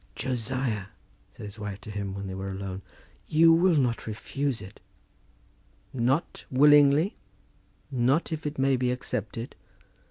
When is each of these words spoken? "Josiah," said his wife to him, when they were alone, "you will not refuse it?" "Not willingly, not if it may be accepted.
"Josiah," 0.15 0.85
said 1.31 1.43
his 1.45 1.59
wife 1.59 1.79
to 1.81 1.91
him, 1.91 2.15
when 2.15 2.25
they 2.25 2.33
were 2.33 2.49
alone, 2.49 2.81
"you 3.27 3.53
will 3.53 3.75
not 3.75 4.07
refuse 4.07 4.59
it?" 4.59 4.79
"Not 5.93 6.43
willingly, 6.49 7.17
not 7.91 8.31
if 8.31 8.47
it 8.47 8.57
may 8.57 8.77
be 8.77 8.89
accepted. 8.89 9.55